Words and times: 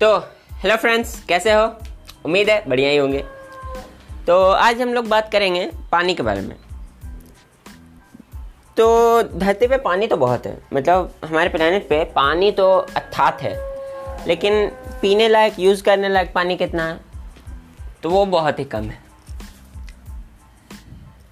तो 0.00 0.16
hello 0.52 0.76
friends 0.76 1.24
कैसे 1.24 1.52
हो? 1.52 1.62
उम्मीद 2.24 2.48
है 2.50 2.62
बढ़िया 2.68 2.90
ही 2.90 2.96
होंगे। 2.96 3.24
तो 4.26 4.50
आज 4.50 4.80
हम 4.80 4.92
लोग 4.94 5.06
बात 5.08 5.30
करेंगे 5.32 5.70
पानी 5.92 6.14
के 6.14 6.22
बारे 6.22 6.40
में। 6.40 6.54
तो 8.76 9.22
धरती 9.22 9.66
पे 9.66 9.76
पानी 9.76 10.06
तो 10.06 10.16
बहुत 10.16 10.46
है 10.46 10.56
मतलब 10.72 11.14
हमारे 11.24 11.48
प्लानट 11.48 11.88
पे 11.88 12.02
पानी 12.04 12.50
तो 12.52 12.68
अथात 12.96 13.42
है, 13.42 13.54
लेकिन 14.26 14.66
पीने 15.02 15.28
लायक 15.28 15.58
यूज़ 15.58 15.82
करने 15.82 16.08
लायक 16.08 16.32
पानी 16.34 16.56
कितना 16.56 16.88
है? 16.88 17.00
तो 18.02 18.10
वो 18.10 18.26
बहुत 18.26 18.58
ही 18.58 18.64
कम 18.64 18.82
है। 18.82 19.02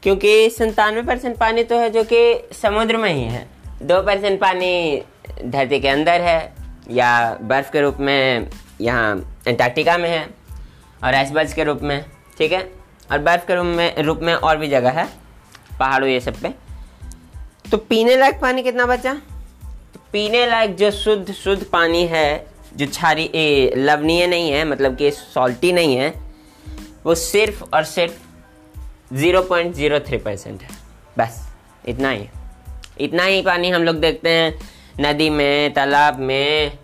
क्योंकि 0.02 0.50
संतानवे 0.50 1.02
परसेंट 1.02 1.36
पानी 1.36 1.64
तो 1.64 1.78
है 1.78 1.90
जो 1.90 2.04
कि 2.04 2.48
समुद्र 2.52 2.96
में 2.96 3.12
ही 3.12 3.22
है। 3.22 3.46
दो 3.82 4.02
परसेंट 4.02 4.40
पानी 4.40 5.02
धरती 5.44 5.80
के 5.80 5.88
अंदर 5.88 6.20
है 6.20 6.54
या 6.90 7.38
बर्फ़ 7.42 7.70
के 7.72 7.80
रूप 7.80 7.96
में 8.00 8.50
यहाँ 8.80 9.38
अंटार्कटिका 9.46 9.98
में 9.98 10.10
है 10.10 10.30
और 11.04 11.14
आइसबर्ग 11.14 11.54
के 11.54 11.64
रूप 11.64 11.80
में, 11.82 12.04
ठीक 12.38 12.52
है? 12.52 12.72
और 13.12 13.18
बर्फ़ 13.18 13.46
के 13.46 13.54
रूप 13.54 13.66
में 13.66 14.02
रूप 14.02 14.20
में 14.22 14.34
और 14.34 14.56
भी 14.56 14.68
जगह 14.68 14.90
है, 14.90 15.08
पहाड़ों 15.80 16.08
ये 16.10 16.20
सब 16.20 16.34
पे। 16.34 16.48
तो 17.70 17.76
पीने 17.76 18.16
लायक 18.16 18.40
पानी 18.40 18.62
कितना 18.62 18.86
बचा? 18.86 19.14
तो 19.94 20.00
पीने 20.12 20.46
लायक 20.46 20.76
जो 20.76 20.90
शुद्ध 20.90 21.32
शुद्ध 21.32 21.64
पानी 21.64 22.06
है, 22.06 22.46
जो 22.76 22.86
क्षारी 22.86 23.30
लवणीय 23.76 24.26
नहीं 24.26 24.50
है 24.50 24.64
मतलब 24.64 24.96
कि 24.96 25.10
सॉल्टी 25.10 25.72
नहीं 25.72 25.96
है, 25.96 26.14
वो 27.04 27.14
सिर्फ़ 27.14 27.64
और 27.74 27.84
सिर्फ़ 27.84 28.20
zero 29.14 29.42
point 29.42 29.74
zero 29.74 30.00
three 30.00 30.16
percent 30.16 30.62
है। 30.62 30.68
बस, 31.18 31.52
इतना 31.88 32.10
ही। 32.10 32.28
इतना 33.00 33.24
ही 33.24 33.42
पानी 33.42 33.70
हम 33.70 33.82
लोग 33.82 33.96
देखते 33.96 34.28
हैं 34.28 34.58
नदी 35.00 35.30
में, 35.30 35.74
तालाब 35.74 36.18
में 36.18 36.78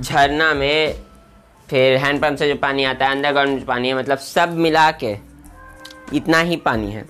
झरना 0.00 0.54
में 0.54 0.94
फिर 1.70 1.96
हैंडपम्प 1.96 2.38
से 2.38 2.48
जो 2.48 2.54
पानी 2.54 2.84
आता 2.84 3.06
है, 3.06 3.10
अंडरग्राउंड 3.10 3.58
जो 3.58 3.66
पानी 3.66 3.88
है 3.88 3.94
मतलब 3.94 4.18
सब 4.18 4.56
मिला 4.56 4.90
के 4.90 5.16
इतना 6.14 6.38
ही 6.38 6.56
पानी 6.56 6.92
है। 6.92 7.02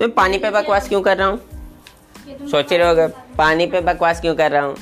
तो 0.00 0.08
पानी 0.08 0.38
पे 0.38 0.50
बकवास 0.50 0.88
क्यों 0.88 1.02
कर 1.02 1.16
रहा 1.16 1.28
हूँ? 1.28 1.40
सोच 2.50 2.72
रहे 2.72 2.88
होगे 2.88 3.06
पानी 3.38 3.66
पे 3.66 3.80
बकवास 3.80 4.20
क्यों 4.20 4.34
कर 4.34 4.50
रहा 4.50 4.62
हूँ? 4.62 4.76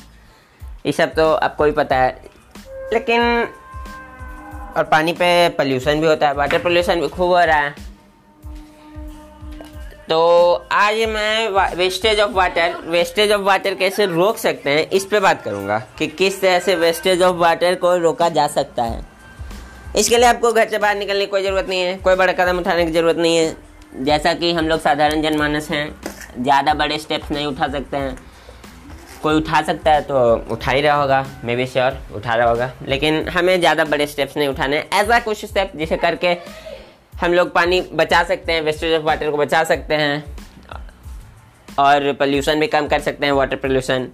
ये 0.86 0.92
सब 0.92 1.14
तो 1.14 1.32
आपको 1.34 1.64
भी 1.64 1.72
पता 1.72 1.96
है। 1.96 2.22
लेकिन 2.92 3.20
और 4.76 4.84
पानी 4.84 5.12
पे 5.12 5.48
पोल्यूशन 5.48 6.00
भी 6.00 6.06
होता 6.06 6.28
है 6.28 6.34
वाटर 6.34 6.58
पोल्यूशन 6.58 7.00
भी 7.00 7.08
खूब 7.08 7.28
हो 7.28 7.40
रहा 7.40 7.58
है। 7.58 7.74
तो 10.12 10.52
आज 10.72 10.96
मैं 11.08 11.74
wastage 11.76 12.18
of 12.20 12.30
water 12.30 12.74
wastage 12.86 13.30
of 13.32 13.40
water 13.42 13.74
कैसे 13.74 14.06
रोक 14.06 14.38
सकते 14.38 14.70
हैं, 14.70 14.88
इस 14.90 15.04
पे 15.04 15.20
बात 15.20 15.42
करूँगा 15.42 15.78
कि 15.98 16.06
किस 16.08 16.40
तरह 16.40 16.58
से 16.58 16.74
वेस्टेज 16.76 17.22
ऑफ़ 17.22 17.36
वाटर 17.36 17.74
को 17.74 17.94
रोका 17.96 18.28
जा 18.28 18.46
सकता 18.48 18.82
है। 18.82 19.00
इसके 19.96 20.16
लिए 20.16 20.26
आपको 20.26 20.52
घर 20.52 20.68
से 20.68 20.78
बाहर 20.78 20.96
निकलने 20.96 21.20
की 21.20 21.30
कोई 21.30 21.42
ज़रूरत 21.42 21.68
नहीं 21.68 21.80
है, 21.80 21.96
कोई 21.96 22.14
बड़ा 22.14 22.32
कदम 22.32 22.58
उठाने 22.58 22.84
की 22.86 22.92
ज़रूरत 22.92 23.16
नहीं 23.16 23.36
है। 23.36 24.04
जैसा 24.04 24.34
कि 24.34 24.52
हम 24.52 24.68
लोग 24.68 24.80
साधारण 24.80 25.22
जनमानस 25.22 25.70
हैं, 25.70 25.88
ज़्यादा 26.38 26.74
बड़े 26.74 26.98
स्टेप्स 26.98 27.30
नहीं 27.30 27.46
उठा 27.46 27.68
सकते 27.68 27.96
हैं। 27.96 28.16
कोई 29.22 29.34
उठा 29.34 29.62
सकता 29.62 29.92
है 29.92 30.02
तो 30.02 30.34
उठा 30.50 30.70
ही 30.70 30.80
रहा 30.80 31.00
होगा, 31.00 31.24
मे 31.44 31.56
बी 31.56 31.66
श्योर 31.68 31.98
उठा 32.16 32.34
रहा 32.34 32.48
होगा। 32.48 32.70
लेकिन 32.84 33.28
हमें 33.28 33.58
ज़्यादा 33.60 33.84
बड़े 33.86 34.06
स्टेप्स 34.06 34.36
नहीं 34.36 34.48
उठाने 34.48 34.84
ऐसा 34.92 35.18
कुछ 35.20 35.44
स्टेप 35.44 35.72
जिसे 35.76 35.96
करके 35.98 36.34
हम 37.20 37.32
लोग 37.32 37.52
पानी 37.52 37.80
बचा 37.80 38.24
सकते 38.24 38.52
हैं 38.52 38.62
वेस्टेज 38.62 38.94
ऑफ़ 38.94 39.02
वाटर 39.02 39.30
को 39.30 39.36
बचा 39.36 39.64
सकते 39.64 39.94
हैं। 39.94 40.24
और 41.78 42.12
पोल्यूशन 42.12 42.60
भी 42.60 42.66
कम 42.66 42.88
कर 42.88 43.00
सकते 43.00 43.26
हैं 43.26 43.32
वाटर 43.32 43.56
पोल्यूशन 43.56 44.08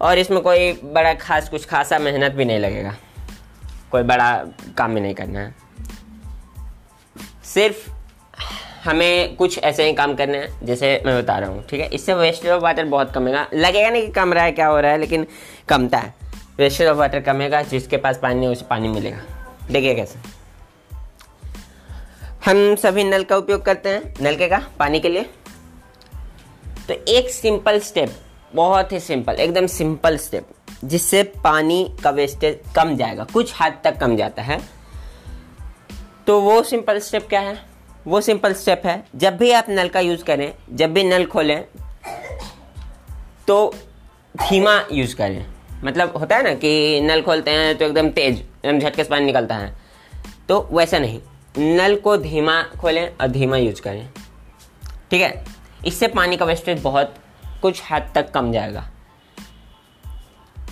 और 0.00 0.18
इसमें 0.18 0.40
कोई 0.40 0.72
बड़ा 0.72 1.14
खास, 1.14 1.48
कुछ 1.48 1.66
खासा 1.66 1.98
मेहनत 1.98 2.32
भी 2.32 2.44
नहीं 2.44 2.58
लगेगा। 2.58 2.94
कोई 3.90 4.02
बड़ा 4.02 4.44
काम 4.78 4.94
भी 4.94 5.00
नहीं 5.00 5.14
करना 5.14 5.40
है। 5.40 5.54
सिर्फ़ 7.44 7.90
हमें 8.84 9.36
कुछ 9.36 9.58
ऐसे 9.58 9.84
ही 9.84 9.92
काम 9.92 10.14
करने 10.14 10.38
हैं, 10.38 10.66
जैसे 10.66 11.02
मैं 11.06 11.22
बता 11.22 11.38
रहा 11.38 11.50
हूँ, 11.50 11.66
ठीक 11.66 11.80
है? 11.80 11.86
इससे 11.86 12.14
वेस्टेज 12.14 12.50
ऑफ़ 12.50 12.62
वाटर 12.62 12.84
बहुत 12.84 13.12
कमेगा। 13.14 13.46
लगेगा 13.54 13.90
नहीं 13.90 14.06
कि 14.06 14.12
कम 14.12 14.32
रहा 14.32 14.44
है, 14.44 14.52
क्या 14.52 14.66
हो 14.66 14.80
रहा 14.80 14.90
है, 14.90 14.98
लेकिन 14.98 15.26
कमता 15.68 15.98
है। 15.98 16.14
वेस्टेज 16.58 16.86
ऑफ़ 16.86 16.96
वाटर 16.96 17.20
कमेगा, 17.20 17.62
जिसके 17.62 17.96
पास 17.96 18.18
पानी 18.22 18.40
नहीं 18.40 18.48
उसे 18.48 18.64
पानी 18.70 18.88
मिलेगा। 18.88 19.18
देखिए 19.70 19.94
कैसे। 19.94 20.39
हम 22.44 22.74
सभी 22.76 23.04
नल 23.04 23.24
का 23.24 23.36
उपयोग 23.36 23.64
करते 23.64 23.88
हैं 23.88 24.14
नलके 24.22 24.48
का 24.48 24.58
पानी 24.78 25.00
के 25.00 25.08
लिए। 25.08 25.22
तो 26.88 26.94
एक 27.08 27.30
सिंपल 27.30 27.78
स्टेप 27.80 28.16
बहुत 28.54 28.92
ही 28.92 29.00
सिंपल 29.00 29.34
एकदम 29.34 29.66
सिंपल 29.66 30.16
स्टेप 30.16 30.48
जिससे 30.84 31.22
पानी 31.44 31.96
का 32.04 32.10
वेस्टेज 32.10 32.60
कम 32.76 32.96
जाएगा, 32.96 33.24
कुछ 33.24 33.52
हद 33.60 33.78
तक 33.84 33.96
कम 33.96 34.16
जाता 34.16 34.42
है। 34.42 34.60
तो 36.26 36.40
वो 36.40 36.62
सिंपल 36.62 36.98
स्टेप 36.98 37.28
क्या 37.28 37.40
है? 37.40 37.58
वो 38.06 38.20
सिंपल 38.20 38.52
स्टेप 38.52 38.82
है, 38.86 39.04
जब 39.16 39.36
भी 39.36 39.50
आप 39.50 39.66
नल 39.68 39.88
का 39.88 40.00
यूज़ 40.00 40.24
करें, 40.24 40.52
जब 40.72 40.92
भी 40.92 41.04
नल 41.04 41.26
खोलें 41.26 41.64
तो 43.48 43.74
धीमा 44.36 44.82
यूज़ 44.92 45.16
करें। 45.16 45.46
मतलब 45.84 46.16
होता 46.16 46.36
है 46.36 46.42
ना 46.42 46.54
कि 46.54 47.00
नल 47.00 47.22
खोलते 47.22 47.50
हैं 47.50 47.76
तो 47.78 47.84
एकदम 47.84 48.08
तेज, 48.10 48.38
एकदम 48.64 48.78
झटके 48.78 49.04
से 49.04 49.10
पानी 49.10 49.26
निकलता 49.26 49.54
है। 49.54 49.74
तो 50.48 50.68
वैसा 50.72 50.98
नहीं। 50.98 51.20
नल 51.58 51.96
को 51.96 52.16
धीमा 52.16 52.62
खोलें 52.62 53.12
और 53.20 53.26
धीमा 53.26 53.56
यूज़ 53.56 53.82
करें। 53.82 54.08
ठीक 55.10 55.22
है? 55.22 55.44
इससे 55.86 56.08
पानी 56.08 56.36
का 56.36 56.44
वेस्टेज 56.44 56.82
बहुत 56.82 57.14
कुछ 57.62 57.82
हद 57.90 58.12
तक 58.14 58.30
कम 58.30 58.52
जाएगा। 58.52 58.90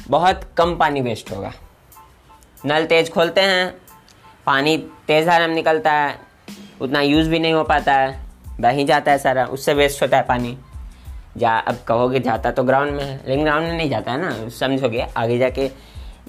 बहुत 0.09 0.41
कम 0.57 0.77
पानी 0.77 1.01
वेस्ट 1.01 1.31
होगा। 1.31 1.53
नल 2.65 2.87
तेज 2.87 3.13
खोलते 3.13 3.41
हैं। 3.41 3.75
पानी 4.47 4.77
तेज 4.79 5.27
धारा 5.27 5.47
में 5.47 5.55
निकलता 5.55 5.93
है। 5.93 6.19
उतना 6.81 7.01
यूज़ 7.01 7.29
भी 7.29 7.39
नहीं 7.39 7.53
हो 7.53 7.65
पाता 7.65 7.95
है। 7.95 8.21
बह 8.61 8.85
जाता 8.85 9.13
है 9.13 9.19
सारा। 9.19 9.45
उससे 9.47 9.75
वेस्ट 9.75 10.03
होता 10.03 10.17
है 10.17 10.23
पानी। 10.23 10.59
जा, 11.37 11.53
अब 11.53 11.79
कहोगे 11.87 12.21
जाता 12.21 12.51
तो 12.51 12.65
ग्राउंड 12.65 12.93
में 12.93 13.05
है, 13.05 13.21
लेकिन 13.29 13.45
ग्राउंड 13.45 13.67
में 13.67 13.77
नहीं 13.77 13.91
जाता 13.91 14.13
है 14.13 14.19
ना? 14.19 14.49
समझोगे? 14.49 15.07
आगे 15.17 15.39
जाके 15.39 15.71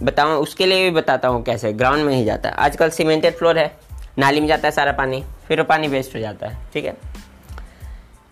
बताऊँ, 0.04 0.38
उसके 0.38 0.66
लिए 0.66 0.84
भी 0.84 0.92
बताता 0.92 1.28
हूँ 1.28 1.44
कैसे। 1.44 1.74
ग्राउंड 1.74 2.04
में 2.04 2.16
ही 2.16 2.26
जाता 2.26 2.50
है। 2.50 2.56
आजकल 2.56 2.90
सीमेंटेड 2.90 3.38
फ्लोर 3.38 3.60
है। 3.60 3.89
नाली 4.20 4.40
में 4.40 4.48
जाता 4.48 4.68
है 4.68 4.72
सारा 4.72 4.92
पानी, 4.92 5.24
फिर 5.48 5.60
वो 5.60 5.64
पानी 5.64 5.88
वेस्ट 5.88 6.16
हो 6.16 6.20
जाता 6.20 6.48
है, 6.48 6.58
ठीक 6.74 6.86
है? 6.86 6.92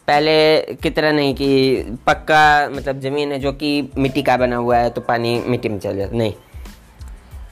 पहले 0.07 0.73
की 0.73 0.89
तरह 0.89 1.11
नहीं 1.11 1.33
कि 1.35 1.83
पक्का 2.07 2.69
मतलब 2.69 2.99
ज़मीन 2.99 3.31
है 3.31 3.39
जो 3.39 3.51
कि 3.53 3.89
मिट्टी 3.97 4.21
का 4.21 4.37
बना 4.37 4.55
हुआ 4.55 4.77
है 4.77 4.89
तो 4.89 5.01
पानी 5.01 5.39
मिट्टी 5.47 5.69
में 5.69 5.79
चल 5.79 5.97
जाता, 5.97 6.17
नहीं। 6.17 6.33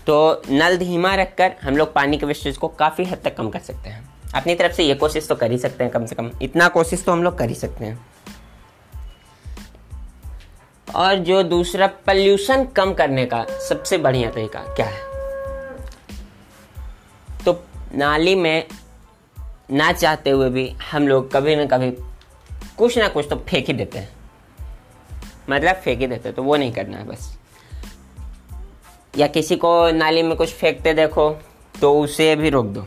तो 0.08 0.42
नल 0.50 0.78
धीमा 0.78 1.14
रखकर 1.16 1.56
हम 1.64 1.78
लोग 1.78 1.94
पानी 1.94 2.18
के 2.18 2.26
वेस्टेज 2.26 2.58
को 2.58 2.68
काफ़ी 2.68 3.06
हद 3.06 3.22
तक 3.24 3.36
कम 3.38 3.50
कर 3.50 3.60
सकते 3.60 3.90
हैं। 3.90 4.04
अपनी 4.36 4.56
तरफ़ 4.56 4.72
से 4.72 4.84
ये 4.84 4.94
कोशिश 4.96 5.28
तो 5.28 5.36
कर 5.36 5.52
ही 5.52 5.58
सकते 5.58 5.84
हैं 5.84 5.94
कम 5.94 6.06
से 6.06 6.16
कम, 6.16 6.30
इतना 6.42 6.68
कोशिश 6.68 7.04
तो 7.04 7.12
हम 7.12 7.24
लोग 7.24 7.38
कर 7.38 7.50
ही 7.50 7.56
सकते 7.56 7.86
हैं। 7.86 8.06
और 10.88 11.16
जो 11.18 11.42
दूसरा 11.44 11.88
पल्यूशन 12.08 12.66
कम 12.66 12.94
करने 12.94 13.26
का 13.26 13.46
सबसे 13.70 13.98
बढ़िया 13.98 14.30
तरीका 14.32 14.60
क्या 14.76 14.86
है? 14.86 15.15
नाली 17.96 18.36
में 18.36 18.68
ना 19.72 19.92
चाहते 19.92 20.30
हुए 20.30 20.50
भी 20.50 20.68
हम 20.92 21.08
लोग 21.08 21.32
कभी 21.32 21.56
ना 21.56 21.66
कभी 21.66 21.92
कुछ 22.78 22.98
ना 22.98 23.08
कुछ 23.08 23.28
तो 23.30 23.36
फेंक 23.50 23.68
ही 23.68 23.74
देते 23.74 24.00
हैं। 24.00 24.10
मतलब 25.50 25.76
फेंक 25.76 26.00
ही 26.00 26.08
देते 26.08 26.32
तो 26.32 26.44
वो 26.44 26.56
नहीं 26.56 26.72
करना 26.74 26.98
है 26.98 27.04
बस। 27.04 27.38
या 29.18 29.28
किसी 29.28 29.56
को 29.56 29.92
नाली 29.92 30.24
में 30.24 30.36
कुछ 30.38 30.54
फेंकते 30.54 30.94
देखो 30.94 31.30
तो 31.82 32.00
उसे 32.00 32.36
भी 32.36 32.50
रोक 32.50 32.66
दो। 32.66 32.82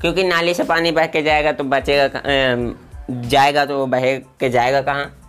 क्योंकि 0.00 0.24
नाली 0.24 0.54
से 0.54 0.64
पानी 0.64 0.90
बह 0.92 1.06
के 1.06 1.22
जाएगा 1.22 1.52
तो 1.52 1.64
बचेगा 1.64 2.22
जाएगा 3.10 3.64
तो 3.66 3.86
बह 3.86 4.16
के 4.40 4.50
जाएगा 4.50 4.80
कहाँ? 4.82 5.21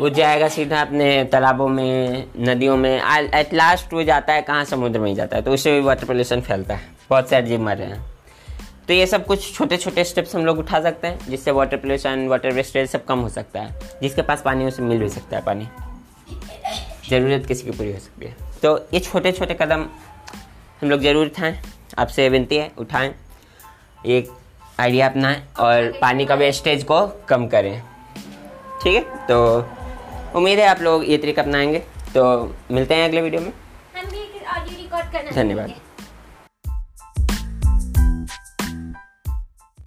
वो 0.00 0.08
जाएगा 0.10 0.48
सीधा 0.48 0.80
अपने 0.80 1.24
तालाबों 1.24 1.68
में, 1.68 2.26
नदियों 2.38 2.76
में। 2.76 3.00
एट 3.34 3.52
लास्ट 3.54 3.92
वो 3.92 4.02
जाता 4.02 4.32
है, 4.32 4.42
कहाँ 4.42 4.64
समुद्र 4.64 5.00
में 5.00 5.14
जाता 5.14 5.36
है। 5.36 5.42
तो 5.42 5.52
उससे 5.52 5.72
भी 5.72 5.80
वाटर 5.80 6.04
पोल्यूशन 6.04 6.40
फैलता 6.40 6.74
है। 6.74 6.92
बहुत 7.10 7.30
सारे 7.30 7.46
जीव 7.46 7.60
मर 7.60 7.76
रहे 7.76 7.88
हैं। 7.88 8.02
तो 8.88 8.94
ये 8.94 9.06
सब 9.06 9.26
कुछ 9.26 9.52
छोटे 9.54 9.76
छोटे 9.76 10.04
स्टेप्स 10.04 10.34
हम 10.36 10.44
लोग 10.46 10.58
उठा 10.58 10.80
सकते 10.80 11.08
हैं, 11.08 11.18
जिससे 11.28 11.50
वाटर 11.50 11.76
पोल्यूशन 11.76 12.26
वाटर 12.28 12.52
वेस्टेज 12.52 12.88
सब 12.90 13.04
कम 13.04 13.18
हो 13.18 13.28
सकता 13.28 13.60
है। 13.60 13.98
जिसके 14.02 14.22
पास 14.22 14.42
पानी 14.42 14.64
उसे 14.64 14.82
मिल 14.82 14.98
भी 14.98 15.08
सकता 15.08 15.36
है 15.36 15.42
पानी। 15.44 15.68
ज़रूरत 17.10 17.46
किसी 17.46 17.64
की 17.64 17.70
पूरी 17.70 17.92
हो 17.92 17.98
सकती 17.98 18.26
है। 18.26 18.36
तो 18.62 18.76
ये 18.94 19.00
छोटे 19.00 19.32
छोटे 19.32 19.54
कदम 19.54 19.86
हम 20.82 20.90
लोग 20.90 21.00
ज़रूर 21.00 21.26
उठाएँ। 21.26 21.58
आपसे 21.98 22.28
विनती 22.28 22.56
है, 22.56 22.70
उठाएँ। 22.78 23.14
एक 24.06 24.30
आइडिया 24.80 25.08
अपनाएँ 25.08 25.42
और 25.60 25.92
पानी 26.00 26.26
का 26.26 26.34
वेस्टेज 26.34 26.82
को 26.84 27.06
कम 27.28 27.46
करें। 27.46 27.80
ठीक 28.82 28.94
है? 28.94 29.00
तो 29.26 29.60
उम्मीद 30.34 30.58
है 30.58 30.66
आप 30.66 30.80
लोग 30.82 31.08
ये 31.10 31.18
तरीका 31.18 31.42
अपनाएँगे। 31.42 31.78
तो 32.14 32.22
मिलते 32.70 32.94
हैं 32.94 33.08
अगले 33.08 33.22
वीडियो 33.22 33.40
में। 33.42 33.52
हम 33.96 34.06
भी 34.06 34.22
ऑडियो 34.46 34.76
रिकॉर्ड 34.76 35.12
करना 35.12 35.30
धन्यवाद। 35.30 35.74